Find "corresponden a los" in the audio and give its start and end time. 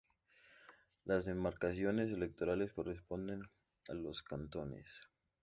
2.73-4.23